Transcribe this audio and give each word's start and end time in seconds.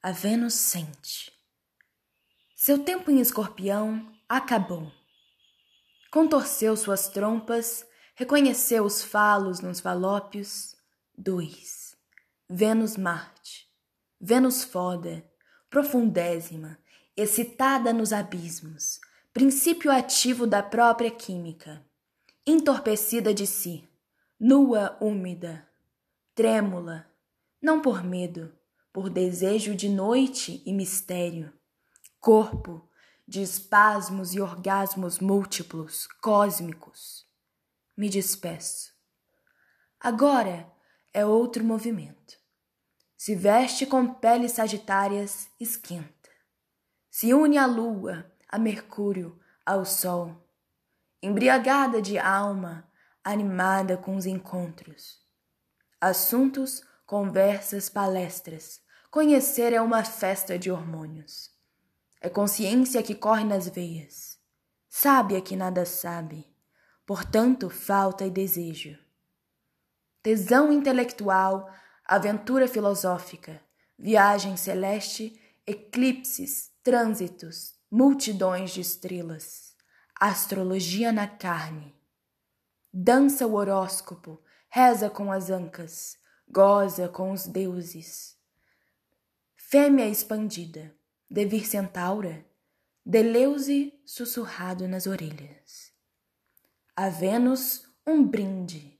A 0.00 0.12
Vênus 0.12 0.54
sente. 0.54 1.32
Seu 2.54 2.84
tempo 2.84 3.10
em 3.10 3.18
escorpião 3.18 4.14
acabou. 4.28 4.92
Contorceu 6.08 6.76
suas 6.76 7.08
trompas, 7.08 7.84
reconheceu 8.14 8.84
os 8.84 9.02
falos 9.02 9.58
nos 9.58 9.80
falópios. 9.80 10.76
Dois. 11.16 11.96
Vênus 12.48 12.96
Marte. 12.96 13.68
Vênus 14.20 14.62
foda, 14.62 15.28
profundésima, 15.68 16.78
excitada 17.16 17.92
nos 17.92 18.12
abismos, 18.12 19.00
princípio 19.32 19.90
ativo 19.90 20.46
da 20.46 20.62
própria 20.62 21.10
química, 21.10 21.84
entorpecida 22.46 23.34
de 23.34 23.48
si, 23.48 23.88
nua, 24.38 24.96
úmida, 25.00 25.68
trêmula, 26.36 27.04
não 27.60 27.82
por 27.82 28.04
medo, 28.04 28.56
por 28.98 29.08
desejo 29.08 29.76
de 29.76 29.88
noite 29.88 30.60
e 30.66 30.72
mistério, 30.72 31.52
corpo 32.18 32.90
de 33.28 33.40
espasmos 33.40 34.34
e 34.34 34.40
orgasmos 34.40 35.20
múltiplos, 35.20 36.08
cósmicos. 36.20 37.24
Me 37.96 38.10
despeço. 38.10 38.92
Agora 40.00 40.68
é 41.14 41.24
outro 41.24 41.62
movimento. 41.62 42.36
Se 43.16 43.36
veste 43.36 43.86
com 43.86 44.14
peles 44.14 44.50
sagitárias, 44.50 45.48
esquenta. 45.60 46.28
Se 47.08 47.32
une 47.32 47.56
à 47.56 47.66
lua, 47.66 48.28
a 48.48 48.58
Mercúrio, 48.58 49.38
ao 49.64 49.84
Sol. 49.84 50.44
Embriagada 51.22 52.02
de 52.02 52.18
alma, 52.18 52.90
animada 53.22 53.96
com 53.96 54.16
os 54.16 54.26
encontros. 54.26 55.24
Assuntos, 56.00 56.82
conversas, 57.06 57.88
palestras. 57.88 58.87
Conhecer 59.10 59.72
é 59.72 59.80
uma 59.80 60.04
festa 60.04 60.58
de 60.58 60.70
hormônios. 60.70 61.50
É 62.20 62.28
consciência 62.28 63.02
que 63.02 63.14
corre 63.14 63.42
nas 63.42 63.66
veias. 63.66 64.38
Sábia 64.86 65.40
que 65.40 65.56
nada 65.56 65.86
sabe. 65.86 66.46
Portanto, 67.06 67.70
falta 67.70 68.26
e 68.26 68.30
desejo. 68.30 68.98
Tesão 70.22 70.70
intelectual, 70.70 71.72
aventura 72.04 72.68
filosófica, 72.68 73.62
viagem 73.98 74.58
celeste, 74.58 75.40
eclipses, 75.66 76.70
trânsitos, 76.82 77.76
multidões 77.90 78.72
de 78.72 78.82
estrelas, 78.82 79.74
astrologia 80.20 81.10
na 81.12 81.26
carne. 81.26 81.96
Dança 82.92 83.46
o 83.46 83.54
horóscopo, 83.54 84.38
reza 84.68 85.08
com 85.08 85.32
as 85.32 85.48
ancas, 85.48 86.18
goza 86.46 87.08
com 87.08 87.32
os 87.32 87.46
deuses. 87.46 88.37
Fêmea 89.70 90.08
expandida, 90.08 90.96
devir 91.30 91.66
centaura, 91.66 92.42
Deleuze 93.04 93.92
sussurrado 94.02 94.88
nas 94.88 95.06
orelhas. 95.06 95.92
A 96.96 97.10
Vênus, 97.10 97.86
um 98.06 98.26
brinde. 98.26 98.98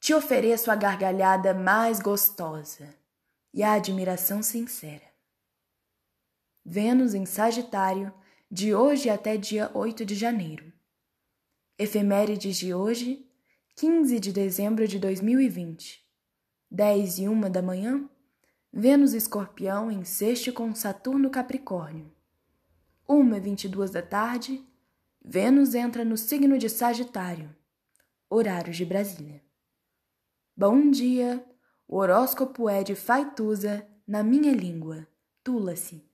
Te 0.00 0.12
ofereço 0.12 0.68
a 0.72 0.74
gargalhada 0.74 1.54
mais 1.54 2.00
gostosa 2.00 2.92
e 3.52 3.62
a 3.62 3.74
admiração 3.74 4.42
sincera. 4.42 5.08
Vênus 6.64 7.14
em 7.14 7.24
Sagitário, 7.24 8.12
de 8.50 8.74
hoje 8.74 9.08
até 9.08 9.36
dia 9.36 9.70
8 9.72 10.04
de 10.04 10.16
janeiro. 10.16 10.72
Efemérides 11.78 12.56
de 12.56 12.74
hoje, 12.74 13.30
15 13.76 14.18
de 14.18 14.32
dezembro 14.32 14.88
de 14.88 14.98
2020, 14.98 16.04
10 16.68 17.18
e 17.20 17.28
1 17.28 17.40
da 17.42 17.62
manhã, 17.62 18.10
Vênus 18.76 19.14
Escorpião 19.14 19.88
em 19.88 20.02
sexto 20.02 20.52
com 20.52 20.74
Saturno 20.74 21.30
Capricórnio. 21.30 22.10
1 23.08 23.36
e 23.36 23.40
22 23.40 23.92
da 23.92 24.02
tarde, 24.02 24.66
Vênus 25.24 25.76
entra 25.76 26.04
no 26.04 26.16
signo 26.16 26.58
de 26.58 26.68
Sagitário, 26.68 27.54
horários 28.28 28.76
de 28.76 28.84
Brasília. 28.84 29.40
Bom 30.56 30.90
dia, 30.90 31.46
o 31.86 31.98
horóscopo 31.98 32.68
é 32.68 32.82
de 32.82 32.96
Faituza 32.96 33.86
na 34.04 34.24
minha 34.24 34.52
língua, 34.52 35.06
Tula-se. 35.44 36.04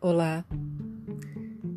Olá, 0.00 0.44